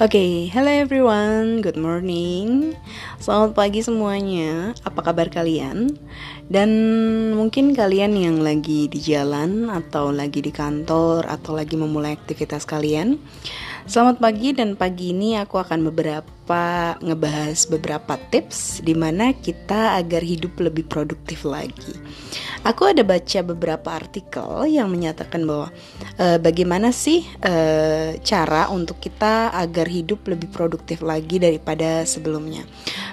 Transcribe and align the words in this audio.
Oke, 0.00 0.16
okay, 0.16 0.32
hello 0.48 0.72
everyone, 0.72 1.60
good 1.60 1.76
morning. 1.76 2.72
Selamat 3.20 3.52
pagi 3.52 3.84
semuanya, 3.84 4.72
apa 4.88 5.04
kabar 5.04 5.28
kalian? 5.28 6.00
Dan 6.48 6.70
mungkin 7.36 7.76
kalian 7.76 8.16
yang 8.16 8.40
lagi 8.40 8.88
di 8.88 8.96
jalan 9.00 9.68
Atau 9.68 10.08
lagi 10.08 10.40
di 10.40 10.48
kantor 10.48 11.28
Atau 11.28 11.56
lagi 11.56 11.76
memulai 11.76 12.16
aktivitas 12.16 12.64
kalian 12.64 13.20
Selamat 13.84 14.16
pagi 14.16 14.56
dan 14.56 14.80
pagi 14.80 15.12
ini 15.12 15.36
aku 15.36 15.60
akan 15.60 15.92
beberapa 15.92 16.96
ngebahas 17.00 17.68
beberapa 17.68 18.16
tips 18.32 18.80
Di 18.80 18.96
mana 18.96 19.36
kita 19.36 20.00
agar 20.00 20.24
hidup 20.24 20.56
lebih 20.56 20.88
produktif 20.88 21.44
lagi 21.44 21.96
Aku 22.62 22.86
ada 22.86 23.02
baca 23.02 23.38
beberapa 23.42 23.90
artikel 23.90 24.70
yang 24.70 24.86
menyatakan 24.86 25.42
bahwa 25.42 25.74
e, 26.14 26.38
bagaimana 26.38 26.94
sih 26.94 27.26
e, 27.42 27.54
cara 28.22 28.70
untuk 28.70 29.02
kita 29.02 29.50
agar 29.50 29.90
hidup 29.90 30.22
lebih 30.30 30.46
produktif 30.46 31.02
lagi 31.02 31.42
daripada 31.42 32.06
sebelumnya. 32.06 32.62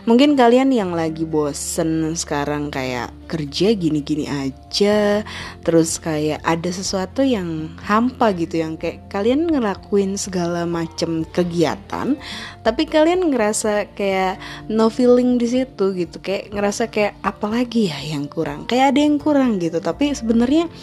Mungkin 0.10 0.34
kalian 0.34 0.74
yang 0.74 0.98
lagi 0.98 1.22
bosen 1.22 2.18
sekarang 2.18 2.74
kayak 2.74 3.14
kerja 3.30 3.78
gini-gini 3.78 4.26
aja, 4.26 5.22
terus 5.62 6.02
kayak 6.02 6.42
ada 6.42 6.66
sesuatu 6.74 7.22
yang 7.22 7.78
hampa 7.86 8.34
gitu 8.34 8.58
yang 8.58 8.74
kayak 8.74 9.06
kalian 9.14 9.46
ngelakuin 9.46 10.18
segala 10.18 10.66
macam 10.66 11.22
kegiatan, 11.30 12.18
tapi 12.66 12.90
kalian 12.90 13.30
ngerasa 13.30 13.94
kayak 13.94 14.42
no 14.66 14.90
feeling 14.90 15.38
di 15.38 15.46
situ 15.46 15.94
gitu, 15.94 16.18
kayak 16.18 16.58
ngerasa 16.58 16.90
kayak 16.90 17.14
apalagi 17.22 17.94
ya 17.94 18.02
yang 18.02 18.26
kurang, 18.26 18.66
kayak 18.66 18.98
ada 18.98 19.06
yang 19.06 19.22
kurang 19.22 19.62
gitu 19.62 19.78
tapi 19.78 20.10
sebenarnya 20.18 20.74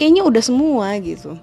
kayaknya 0.00 0.24
udah 0.24 0.40
semua 0.40 0.96
gitu 1.04 1.36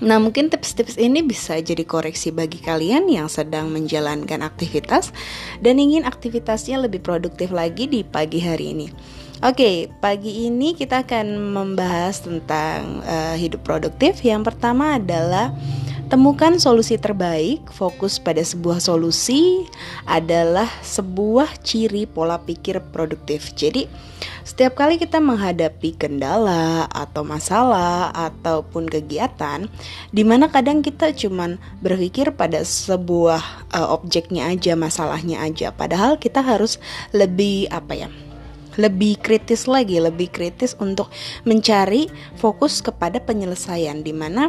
Nah, 0.00 0.16
mungkin 0.18 0.48
tips-tips 0.48 0.96
ini 0.96 1.20
bisa 1.20 1.60
jadi 1.60 1.84
koreksi 1.84 2.32
bagi 2.32 2.58
kalian 2.58 3.06
yang 3.12 3.28
sedang 3.28 3.68
menjalankan 3.68 4.40
aktivitas 4.40 5.12
dan 5.60 5.76
ingin 5.76 6.08
aktivitasnya 6.08 6.80
lebih 6.80 7.04
produktif 7.04 7.52
lagi 7.52 7.86
di 7.86 8.00
pagi 8.02 8.40
hari 8.40 8.72
ini. 8.72 8.86
Oke, 9.42 9.90
pagi 9.98 10.46
ini 10.46 10.70
kita 10.70 11.02
akan 11.02 11.50
membahas 11.50 12.22
tentang 12.22 13.02
uh, 13.02 13.34
hidup 13.34 13.66
produktif. 13.66 14.22
Yang 14.22 14.54
pertama 14.54 15.02
adalah 15.02 15.50
Temukan 16.12 16.60
solusi 16.60 17.00
terbaik, 17.00 17.72
fokus 17.72 18.20
pada 18.20 18.44
sebuah 18.44 18.84
solusi 18.84 19.64
adalah 20.04 20.68
sebuah 20.84 21.64
ciri 21.64 22.04
pola 22.04 22.36
pikir 22.36 22.84
produktif. 22.92 23.56
Jadi, 23.56 23.88
setiap 24.44 24.76
kali 24.76 25.00
kita 25.00 25.24
menghadapi 25.24 25.96
kendala 25.96 26.84
atau 26.92 27.24
masalah 27.24 28.12
ataupun 28.12 28.92
kegiatan, 28.92 29.72
di 30.12 30.20
mana 30.20 30.52
kadang 30.52 30.84
kita 30.84 31.16
cuman 31.16 31.56
berpikir 31.80 32.28
pada 32.36 32.60
sebuah 32.60 33.72
uh, 33.72 33.96
objeknya 33.96 34.52
aja, 34.52 34.76
masalahnya 34.76 35.40
aja, 35.40 35.72
padahal 35.72 36.20
kita 36.20 36.44
harus 36.44 36.76
lebih 37.16 37.72
apa 37.72 38.04
ya? 38.04 38.12
lebih 38.80 39.20
kritis 39.20 39.68
lagi, 39.68 40.00
lebih 40.00 40.32
kritis 40.32 40.72
untuk 40.80 41.12
mencari 41.44 42.08
fokus 42.40 42.80
kepada 42.80 43.20
penyelesaian 43.20 44.00
di 44.00 44.16
mana 44.16 44.48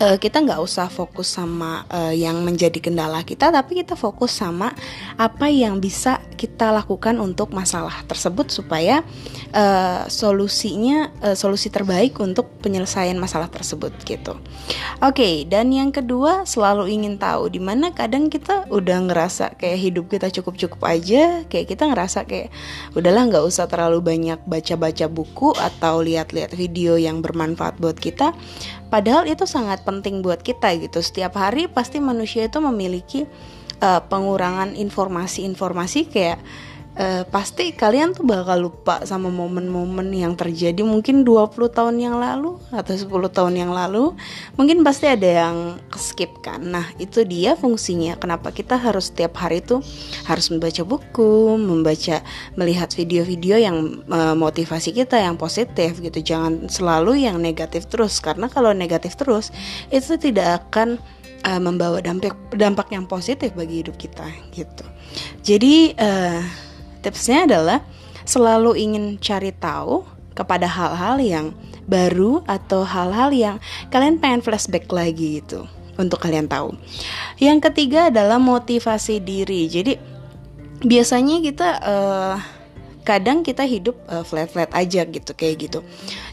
uh, 0.00 0.16
kita 0.18 0.42
nggak 0.42 0.60
usah 0.60 0.90
fokus 0.90 1.30
sama 1.30 1.86
uh, 1.90 2.14
yang 2.14 2.42
menjadi 2.42 2.78
kendala 2.82 3.22
kita, 3.22 3.50
tapi 3.50 3.84
kita 3.84 3.94
fokus 3.94 4.34
sama 4.34 4.72
apa 5.14 5.46
yang 5.50 5.78
bisa 5.78 6.18
kita 6.34 6.74
lakukan 6.74 7.16
untuk 7.22 7.54
masalah 7.54 8.04
tersebut 8.04 8.50
supaya 8.50 9.06
uh, 9.54 10.04
solusinya 10.10 11.08
uh, 11.22 11.38
solusi 11.38 11.70
terbaik 11.70 12.18
untuk 12.18 12.50
penyelesaian 12.60 13.16
masalah 13.16 13.48
tersebut 13.48 13.94
gitu. 14.04 14.36
Oke, 15.00 15.14
okay, 15.14 15.34
dan 15.48 15.70
yang 15.70 15.94
kedua 15.94 16.44
selalu 16.44 16.90
ingin 16.90 17.16
tahu 17.16 17.48
di 17.48 17.62
mana 17.62 17.94
kadang 17.94 18.28
kita 18.28 18.66
udah 18.68 19.08
ngerasa 19.10 19.56
kayak 19.56 19.78
hidup 19.80 20.04
kita 20.10 20.28
cukup-cukup 20.28 20.82
aja, 20.84 21.46
kayak 21.48 21.66
kita 21.70 21.88
ngerasa 21.88 22.26
kayak 22.28 22.52
udahlah 22.92 23.30
nggak 23.30 23.44
usah 23.46 23.70
terlalu 23.70 24.02
banyak 24.02 24.38
baca-baca 24.44 25.06
buku 25.08 25.54
atau 25.56 26.04
lihat-lihat 26.04 26.52
video 26.52 26.98
yang 26.98 27.22
bermanfaat 27.22 27.78
buat 27.78 27.96
kita 27.96 28.36
Padahal 28.94 29.26
itu 29.26 29.42
sangat 29.42 29.82
penting 29.82 30.22
buat 30.22 30.38
kita 30.38 30.70
gitu. 30.78 31.02
Setiap 31.02 31.34
hari 31.34 31.66
pasti 31.66 31.98
manusia 31.98 32.46
itu 32.46 32.62
memiliki 32.62 33.26
uh, 33.80 34.02
pengurangan 34.06 34.76
informasi-informasi 34.76 36.10
kayak 36.10 36.38
uh, 36.98 37.22
pasti 37.28 37.74
kalian 37.74 38.14
tuh 38.14 38.26
bakal 38.26 38.70
lupa 38.70 39.02
sama 39.06 39.30
momen-momen 39.30 40.10
yang 40.14 40.34
terjadi 40.38 40.82
mungkin 40.86 41.26
20 41.26 41.54
tahun 41.70 41.96
yang 41.98 42.16
lalu 42.18 42.58
atau 42.70 42.94
10 42.94 43.10
tahun 43.30 43.54
yang 43.58 43.72
lalu. 43.74 44.14
Mungkin 44.58 44.82
pasti 44.86 45.10
ada 45.10 45.46
yang 45.46 45.56
skip 45.94 46.42
kan. 46.42 46.62
Nah 46.62 46.86
itu 46.98 47.22
dia 47.26 47.58
fungsinya. 47.58 48.18
Kenapa 48.18 48.54
kita 48.54 48.78
harus 48.78 49.10
setiap 49.10 49.38
hari 49.38 49.62
tuh 49.62 49.82
harus 50.26 50.50
membaca 50.50 50.82
buku 50.86 51.58
membaca 51.58 52.22
melihat 52.54 52.90
video-video 52.94 53.58
yang 53.58 53.76
uh, 54.10 54.34
motivasi 54.34 54.94
kita 54.94 55.18
yang 55.20 55.38
positif 55.38 55.98
gitu. 55.98 56.18
Jangan 56.22 56.70
selalu 56.70 57.26
yang 57.26 57.38
negatif 57.38 57.86
terus. 57.90 58.18
Karena 58.22 58.46
kalau 58.46 58.70
negatif 58.74 59.18
terus 59.18 59.50
itu 59.90 60.16
tidak 60.18 60.66
akan 60.70 60.98
uh, 61.44 61.60
membawa 61.60 62.00
dampak 62.00 62.34
dampak 62.56 62.88
yang 62.90 63.04
positif 63.06 63.52
bagi 63.52 63.84
hidup 63.84 63.94
kita 64.00 64.24
gitu 64.56 64.84
jadi 65.44 65.94
uh, 66.00 66.42
Tipsnya 67.04 67.44
adalah 67.44 67.84
selalu 68.24 68.80
ingin 68.80 69.20
cari 69.20 69.52
tahu 69.52 70.08
kepada 70.32 70.64
hal-hal 70.64 71.20
yang 71.20 71.46
baru 71.84 72.40
atau 72.48 72.80
hal-hal 72.80 73.28
yang 73.28 73.56
kalian 73.92 74.16
pengen 74.16 74.40
flashback 74.40 74.88
lagi 74.88 75.44
gitu 75.44 75.68
untuk 76.00 76.24
kalian 76.24 76.48
tahu. 76.48 76.72
Yang 77.36 77.68
ketiga 77.68 78.08
adalah 78.08 78.40
motivasi 78.40 79.20
diri. 79.20 79.68
Jadi 79.68 80.00
biasanya 80.80 81.44
kita 81.44 81.68
uh, 81.84 82.36
kadang 83.04 83.44
kita 83.44 83.62
hidup 83.68 83.94
uh, 84.08 84.24
flat-flat 84.24 84.72
aja 84.72 85.04
gitu 85.04 85.36
kayak 85.36 85.68
gitu. 85.68 85.80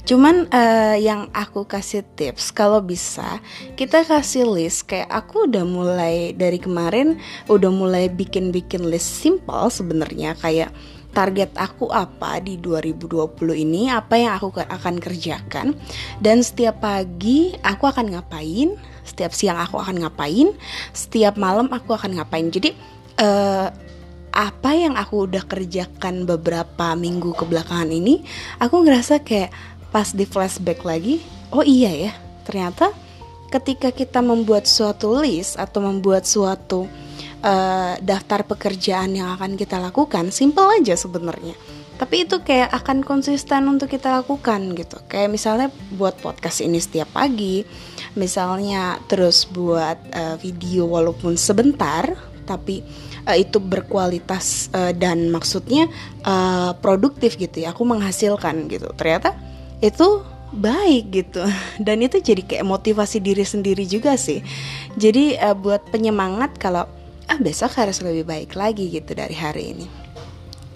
Cuman 0.08 0.48
uh, 0.50 0.96
yang 0.98 1.28
aku 1.36 1.68
kasih 1.68 2.02
tips 2.16 2.50
kalau 2.50 2.80
bisa 2.80 3.44
kita 3.76 4.08
kasih 4.08 4.48
list 4.48 4.88
kayak 4.88 5.12
aku 5.12 5.46
udah 5.52 5.68
mulai 5.68 6.32
dari 6.34 6.58
kemarin 6.58 7.20
udah 7.52 7.70
mulai 7.70 8.08
bikin-bikin 8.08 8.88
list 8.88 9.22
simple 9.22 9.68
sebenarnya 9.68 10.34
kayak 10.40 10.72
target 11.12 11.52
aku 11.60 11.92
apa 11.92 12.40
di 12.40 12.56
2020 12.56 13.36
ini, 13.52 13.92
apa 13.92 14.16
yang 14.16 14.40
aku 14.40 14.56
akan 14.56 14.96
kerjakan 15.04 15.76
dan 16.24 16.40
setiap 16.40 16.80
pagi 16.80 17.52
aku 17.62 17.92
akan 17.92 18.16
ngapain, 18.16 18.80
setiap 19.04 19.36
siang 19.36 19.60
aku 19.60 19.76
akan 19.76 20.08
ngapain, 20.08 20.56
setiap 20.96 21.36
malam 21.36 21.68
aku 21.68 21.92
akan 21.92 22.16
ngapain. 22.16 22.48
Jadi 22.48 22.72
uh, 23.20 23.68
apa 24.32 24.72
yang 24.74 24.96
aku 24.96 25.28
udah 25.28 25.44
kerjakan 25.46 26.24
beberapa 26.24 26.96
minggu 26.96 27.36
kebelakangan 27.36 27.92
ini 27.92 28.24
aku 28.58 28.84
ngerasa 28.84 29.22
kayak 29.22 29.52
pas 29.92 30.12
di 30.16 30.24
flashback 30.24 30.88
lagi 30.88 31.20
oh 31.52 31.64
iya 31.64 31.92
ya 32.10 32.12
ternyata 32.48 32.96
ketika 33.52 33.92
kita 33.92 34.24
membuat 34.24 34.64
suatu 34.64 35.20
list 35.20 35.60
atau 35.60 35.84
membuat 35.84 36.24
suatu 36.24 36.88
uh, 37.44 37.94
daftar 38.00 38.48
pekerjaan 38.48 39.12
yang 39.12 39.36
akan 39.36 39.60
kita 39.60 39.78
lakukan 39.78 40.32
simple 40.32 40.66
aja 40.72 40.96
sebenarnya. 40.96 41.54
Tapi 42.00 42.26
itu 42.26 42.42
kayak 42.42 42.74
akan 42.82 43.06
konsisten 43.06 43.70
untuk 43.70 43.86
kita 43.86 44.10
lakukan 44.24 44.74
gitu. 44.74 44.98
Kayak 45.06 45.30
misalnya 45.38 45.68
buat 45.94 46.18
podcast 46.18 46.66
ini 46.66 46.82
setiap 46.82 47.14
pagi 47.14 47.62
misalnya 48.18 48.98
terus 49.06 49.46
buat 49.46 50.00
uh, 50.12 50.36
video 50.42 50.90
walaupun 50.90 51.38
sebentar 51.38 52.31
tapi 52.52 52.84
uh, 53.24 53.38
itu 53.40 53.64
berkualitas 53.64 54.68
uh, 54.76 54.92
dan 54.92 55.32
maksudnya 55.32 55.88
uh, 56.28 56.76
produktif 56.84 57.40
gitu 57.40 57.64
ya 57.64 57.72
aku 57.72 57.88
menghasilkan 57.88 58.68
gitu. 58.68 58.92
Ternyata 59.00 59.32
itu 59.80 60.20
baik 60.52 61.04
gitu. 61.16 61.42
Dan 61.86 62.04
itu 62.04 62.20
jadi 62.20 62.44
kayak 62.44 62.68
motivasi 62.68 63.24
diri 63.24 63.48
sendiri 63.48 63.88
juga 63.88 64.20
sih. 64.20 64.44
Jadi 65.00 65.40
uh, 65.40 65.56
buat 65.56 65.88
penyemangat 65.90 66.60
kalau 66.60 66.86
ah 67.32 67.40
besok 67.40 67.80
harus 67.80 68.04
lebih 68.04 68.28
baik 68.28 68.60
lagi 68.60 68.92
gitu 68.92 69.16
dari 69.16 69.34
hari 69.34 69.72
ini. 69.72 69.88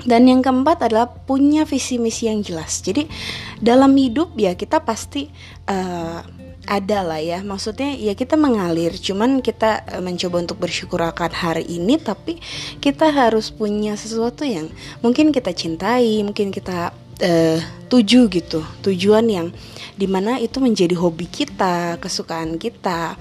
Dan 0.06 0.30
yang 0.30 0.46
keempat 0.46 0.86
adalah 0.86 1.10
punya 1.10 1.66
visi 1.66 1.98
misi 1.98 2.30
yang 2.30 2.46
jelas. 2.46 2.80
Jadi 2.86 3.10
dalam 3.58 3.92
hidup 3.98 4.38
ya 4.38 4.54
kita 4.54 4.86
pasti 4.86 5.28
uh, 5.68 6.22
ada 6.66 7.06
lah 7.06 7.22
ya 7.22 7.46
maksudnya 7.46 7.94
ya 7.94 8.18
kita 8.18 8.36
mengalir 8.36 8.94
cuman 8.98 9.40
kita 9.40 9.86
uh, 9.86 10.02
mencoba 10.02 10.42
untuk 10.42 10.58
bersyukur 10.58 11.02
akan 11.02 11.32
hari 11.32 11.66
ini 11.66 12.02
tapi 12.02 12.42
kita 12.82 13.14
harus 13.14 13.54
punya 13.54 13.94
sesuatu 13.94 14.44
yang 14.46 14.70
mungkin 15.06 15.30
kita 15.30 15.54
cintai 15.54 16.26
mungkin 16.26 16.50
kita 16.50 16.94
uh, 17.22 17.60
tuju 17.88 18.28
gitu. 18.28 18.60
Tujuan 18.84 19.26
yang 19.30 19.48
di 19.96 20.08
mana 20.10 20.42
itu 20.42 20.60
menjadi 20.60 20.98
hobi 20.98 21.30
kita 21.30 22.02
kesukaan 22.04 22.60
kita 22.60 23.16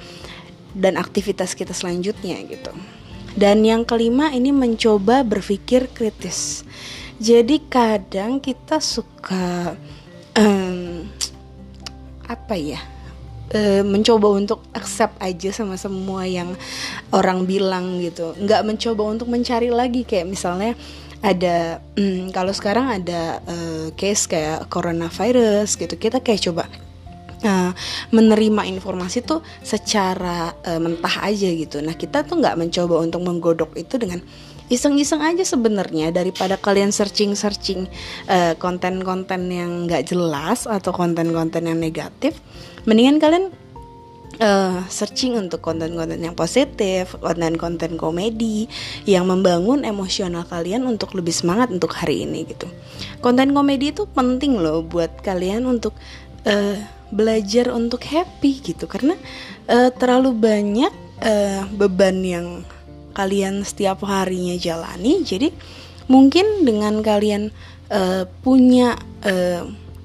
dan 0.74 0.98
aktivitas 0.98 1.54
kita 1.54 1.70
selanjutnya 1.70 2.40
gitu. 2.48 2.72
Dan 3.34 3.66
yang 3.66 3.82
kelima 3.82 4.30
ini 4.30 4.54
mencoba 4.54 5.26
berpikir 5.26 5.90
kritis. 5.90 6.62
Jadi 7.18 7.62
kadang 7.66 8.42
kita 8.42 8.78
suka 8.82 9.74
um, 10.38 11.06
apa 12.26 12.54
ya 12.58 12.93
uh, 13.52 13.82
mencoba 13.84 14.32
untuk 14.32 14.64
accept 14.72 15.20
aja 15.20 15.52
sama 15.52 15.76
semua 15.76 16.24
yang 16.24 16.56
orang 17.12 17.44
bilang 17.44 18.00
gitu. 18.00 18.32
Nggak 18.40 18.62
mencoba 18.64 19.02
untuk 19.04 19.28
mencari 19.28 19.68
lagi 19.68 20.08
kayak 20.08 20.30
misalnya 20.30 20.72
ada 21.24 21.80
hmm, 21.96 22.36
kalau 22.36 22.52
sekarang 22.52 23.00
ada 23.00 23.40
uh, 23.48 23.88
case 23.96 24.28
kayak 24.28 24.68
coronavirus 24.68 25.80
gitu 25.80 25.96
kita 25.96 26.20
kayak 26.20 26.44
coba 26.44 26.68
uh, 27.44 27.72
menerima 28.12 28.68
informasi 28.68 29.24
tuh 29.24 29.40
secara 29.64 30.52
uh, 30.64 30.80
mentah 30.80 31.24
aja 31.24 31.48
gitu. 31.48 31.80
Nah 31.80 31.96
kita 31.96 32.28
tuh 32.28 32.44
nggak 32.44 32.60
mencoba 32.60 33.00
untuk 33.00 33.20
menggodok 33.24 33.72
itu 33.80 33.96
dengan 33.96 34.20
iseng-iseng 34.72 35.20
aja 35.20 35.44
sebenarnya 35.44 36.08
daripada 36.14 36.56
kalian 36.56 36.88
searching-searching 36.88 37.86
konten-konten 38.56 39.52
yang 39.52 39.84
nggak 39.84 40.08
jelas 40.08 40.64
atau 40.64 40.90
konten-konten 40.90 41.68
yang 41.68 41.76
negatif 41.76 42.40
mendingan 42.88 43.20
kalian 43.20 43.44
uh, 44.40 44.82
searching 44.88 45.36
untuk 45.38 45.60
konten-konten 45.62 46.18
yang 46.18 46.34
positif, 46.34 47.14
konten-konten 47.20 47.94
komedi 48.00 48.66
yang 49.04 49.28
membangun 49.28 49.84
emosional 49.86 50.46
kalian 50.48 50.88
untuk 50.88 51.14
lebih 51.14 51.34
semangat 51.34 51.70
untuk 51.70 51.94
hari 51.94 52.24
ini 52.24 52.48
gitu. 52.48 52.66
Konten 53.20 53.52
komedi 53.54 53.94
itu 53.94 54.08
penting 54.10 54.58
loh 54.58 54.82
buat 54.82 55.22
kalian 55.22 55.68
untuk 55.68 55.94
uh, 56.48 56.76
belajar 57.14 57.70
untuk 57.70 58.02
happy 58.02 58.74
gitu 58.74 58.90
karena 58.90 59.14
uh, 59.70 59.90
terlalu 59.94 60.34
banyak 60.34 60.92
uh, 61.22 61.62
beban 61.76 62.18
yang 62.24 62.46
kalian 63.14 63.62
setiap 63.62 64.02
harinya 64.04 64.58
jalani. 64.58 65.22
Jadi 65.22 65.54
mungkin 66.10 66.66
dengan 66.66 67.00
kalian 67.00 67.54
uh, 67.88 68.28
punya 68.42 68.98
uh, 69.24 69.64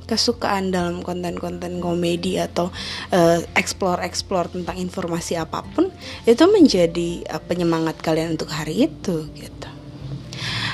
kesukaan 0.09 0.73
dalam 0.73 1.06
konten-konten 1.06 1.77
komedi 1.77 2.41
atau 2.41 2.73
uh, 3.13 3.39
explore-explore 3.53 4.50
tentang 4.50 4.81
informasi 4.81 5.38
apa 5.38 5.61
pun 5.61 5.94
itu 6.25 6.44
menjadi 6.50 7.29
uh, 7.29 7.41
penyemangat 7.45 8.01
kalian 8.01 8.33
untuk 8.33 8.50
hari 8.50 8.89
itu 8.89 9.29
gitu. 9.38 9.69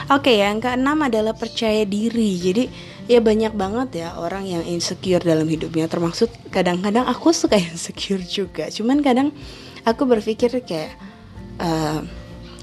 Oke, 0.05 0.37
okay, 0.37 0.45
yang 0.45 0.61
keenam 0.61 1.01
adalah 1.01 1.33
percaya 1.33 1.81
diri. 1.83 2.37
Jadi 2.37 2.63
ya 3.09 3.19
banyak 3.19 3.57
banget 3.57 4.05
ya 4.05 4.17
orang 4.17 4.45
yang 4.45 4.63
insecure 4.65 5.21
dalam 5.21 5.45
hidupnya 5.49 5.89
termasuk 5.89 6.29
kadang-kadang 6.53 7.09
aku 7.09 7.33
suka 7.35 7.57
insecure 7.73 8.21
juga. 8.23 8.71
Cuman 8.71 9.03
kadang 9.03 9.33
aku 9.83 10.07
berpikir 10.07 10.63
kayak 10.63 10.95
uh, 11.59 12.05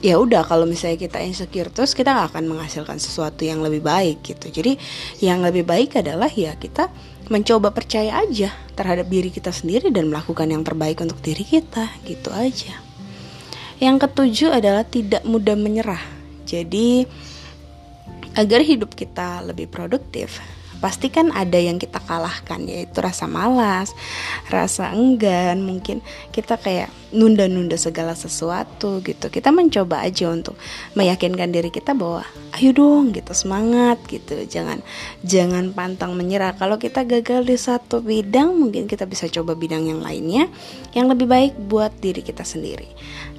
ya 0.02 0.18
udah 0.18 0.42
kalau 0.42 0.66
misalnya 0.66 0.98
kita 0.98 1.22
insecure 1.22 1.70
terus 1.70 1.94
kita 1.94 2.10
gak 2.10 2.34
akan 2.34 2.50
menghasilkan 2.50 2.98
sesuatu 2.98 3.46
yang 3.46 3.62
lebih 3.62 3.86
baik 3.86 4.26
gitu. 4.26 4.50
Jadi 4.50 4.76
yang 5.22 5.40
lebih 5.40 5.62
baik 5.62 6.02
adalah 6.02 6.28
ya 6.28 6.58
kita 6.58 6.90
mencoba 7.30 7.70
percaya 7.70 8.18
aja 8.18 8.50
terhadap 8.74 9.06
diri 9.06 9.30
kita 9.30 9.54
sendiri 9.54 9.94
dan 9.94 10.10
melakukan 10.10 10.50
yang 10.50 10.66
terbaik 10.66 10.98
untuk 11.00 11.22
diri 11.22 11.46
kita 11.46 11.88
gitu 12.02 12.34
aja. 12.34 12.74
Yang 13.78 14.10
ketujuh 14.10 14.50
adalah 14.50 14.82
tidak 14.82 15.22
mudah 15.22 15.54
menyerah. 15.54 16.02
Jadi 16.44 17.06
agar 18.34 18.60
hidup 18.66 18.98
kita 18.98 19.40
lebih 19.46 19.70
produktif 19.70 20.42
pasti 20.82 21.14
kan 21.14 21.30
ada 21.30 21.54
yang 21.54 21.78
kita 21.78 22.02
kalahkan 22.02 22.66
yaitu 22.66 22.98
rasa 22.98 23.30
malas, 23.30 23.94
rasa 24.50 24.90
enggan, 24.90 25.62
mungkin 25.62 26.02
kita 26.34 26.58
kayak 26.58 26.90
nunda-nunda 27.14 27.78
segala 27.78 28.18
sesuatu 28.18 28.98
gitu. 29.04 29.30
Kita 29.30 29.54
mencoba 29.54 30.02
aja 30.02 30.32
untuk 30.32 30.58
meyakinkan 30.98 31.54
diri 31.54 31.70
kita 31.70 31.94
bahwa 31.94 32.26
ayo 32.58 32.74
dong 32.74 33.14
gitu 33.14 33.30
semangat 33.30 34.02
gitu. 34.10 34.42
Jangan 34.42 34.82
jangan 35.22 35.70
pantang 35.70 36.18
menyerah. 36.18 36.56
Kalau 36.58 36.80
kita 36.82 37.06
gagal 37.06 37.46
di 37.46 37.54
satu 37.54 38.02
bidang, 38.02 38.58
mungkin 38.58 38.90
kita 38.90 39.06
bisa 39.06 39.30
coba 39.30 39.54
bidang 39.54 39.86
yang 39.86 40.00
lainnya 40.02 40.50
yang 40.96 41.06
lebih 41.06 41.30
baik 41.30 41.52
buat 41.70 41.94
diri 42.02 42.24
kita 42.24 42.42
sendiri. 42.42 42.90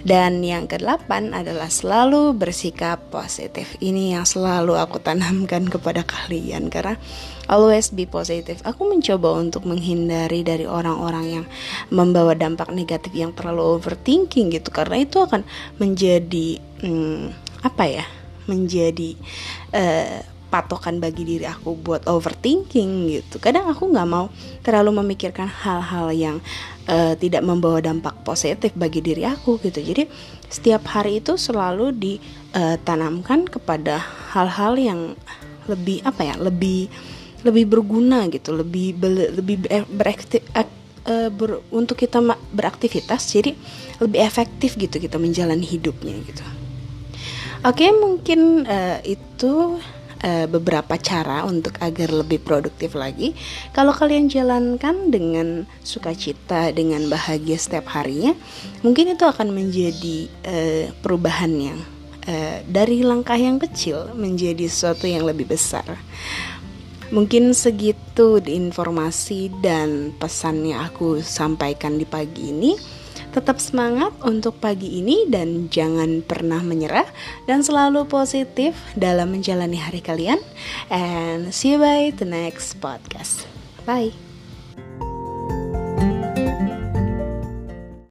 Dan 0.03 0.43
yang 0.43 0.67
kedelapan 0.67 1.31
adalah 1.31 1.71
selalu 1.71 2.35
bersikap 2.35 2.99
positif. 3.07 3.79
Ini 3.79 4.19
yang 4.19 4.25
selalu 4.27 4.75
aku 4.75 4.99
tanamkan 4.99 5.65
kepada 5.65 6.03
kalian 6.03 6.67
karena 6.67 6.99
always 7.47 7.91
be 7.91 8.07
positive. 8.07 8.59
Aku 8.63 8.87
mencoba 8.87 9.35
untuk 9.39 9.67
menghindari 9.67 10.43
dari 10.43 10.67
orang-orang 10.67 11.25
yang 11.41 11.45
membawa 11.91 12.35
dampak 12.35 12.71
negatif 12.71 13.11
yang 13.15 13.35
terlalu 13.35 13.79
overthinking 13.79 14.53
gitu 14.53 14.69
karena 14.71 15.03
itu 15.03 15.19
akan 15.19 15.43
menjadi 15.79 16.59
hmm, 16.83 17.33
apa 17.63 17.85
ya? 17.87 18.05
menjadi 18.43 19.15
uh, 19.71 20.19
patokan 20.53 21.01
bagi 21.01 21.25
diri 21.25 21.49
aku 21.49 21.73
buat 21.73 22.05
overthinking 22.05 23.09
gitu. 23.09 23.41
Kadang 23.41 23.71
aku 23.71 23.89
nggak 23.89 24.05
mau 24.05 24.29
terlalu 24.61 25.01
memikirkan 25.01 25.49
hal-hal 25.49 26.13
yang 26.13 26.37
uh, 26.85 27.17
tidak 27.17 27.41
membawa 27.41 27.81
dampak 27.81 28.13
positif 28.21 28.69
bagi 28.77 29.01
diri 29.01 29.25
aku 29.25 29.57
gitu. 29.65 29.81
Jadi 29.81 30.05
setiap 30.45 30.85
hari 30.93 31.17
itu 31.25 31.33
selalu 31.41 31.97
ditanamkan 31.97 33.49
kepada 33.49 33.97
hal-hal 34.37 34.77
yang 34.77 35.01
lebih 35.65 36.05
apa 36.05 36.21
ya, 36.21 36.35
lebih 36.37 36.91
lebih 37.43 37.67
berguna 37.67 38.27
gitu, 38.31 38.55
lebih 38.55 38.95
lebih 39.35 39.67
beraktif 39.91 40.43
uh, 40.55 41.29
ber, 41.29 41.63
untuk 41.71 41.99
kita 41.99 42.23
beraktivitas. 42.51 43.35
Jadi 43.35 43.55
lebih 43.99 44.19
efektif 44.23 44.75
gitu 44.79 44.99
kita 44.99 45.19
menjalani 45.19 45.63
hidupnya 45.63 46.15
gitu. 46.23 46.43
Oke, 47.63 47.87
mungkin 47.95 48.67
uh, 48.67 48.99
itu 49.07 49.79
uh, 50.23 50.47
beberapa 50.51 50.99
cara 50.99 51.47
untuk 51.47 51.79
agar 51.79 52.11
lebih 52.11 52.43
produktif 52.43 52.91
lagi. 52.91 53.31
Kalau 53.71 53.95
kalian 53.95 54.27
jalankan 54.27 55.11
dengan 55.11 55.63
sukacita, 55.79 56.75
dengan 56.75 57.07
bahagia 57.07 57.55
setiap 57.55 57.87
harinya, 57.95 58.35
mungkin 58.83 59.15
itu 59.15 59.23
akan 59.23 59.55
menjadi 59.55 60.27
uh, 60.43 60.83
perubahan 60.99 61.51
yang 61.55 61.79
uh, 62.27 62.59
dari 62.67 62.99
langkah 62.99 63.39
yang 63.39 63.59
kecil 63.63 64.11
menjadi 64.15 64.67
sesuatu 64.67 65.07
yang 65.07 65.23
lebih 65.23 65.47
besar. 65.47 65.87
Mungkin 67.13 67.53
segitu 67.53 68.41
informasi 68.41 69.53
dan 69.61 70.17
pesan 70.17 70.65
yang 70.65 70.89
aku 70.89 71.21
sampaikan 71.21 72.01
di 72.01 72.09
pagi 72.09 72.49
ini. 72.49 72.73
Tetap 73.29 73.61
semangat 73.61 74.13
untuk 74.25 74.57
pagi 74.57 75.01
ini 75.01 75.29
dan 75.29 75.69
jangan 75.69 76.25
pernah 76.25 76.61
menyerah 76.61 77.05
dan 77.45 77.61
selalu 77.61 78.09
positif 78.09 78.73
dalam 78.97 79.29
menjalani 79.29 79.77
hari 79.77 80.01
kalian. 80.01 80.41
And 80.89 81.53
see 81.53 81.77
you 81.77 81.81
by 81.81 82.13
the 82.17 82.25
next 82.25 82.81
podcast. 82.81 83.45
Bye. 83.85 84.32